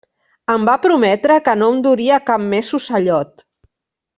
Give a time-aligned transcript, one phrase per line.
[0.53, 3.47] Em va prometre que no em duria cap més ocellot.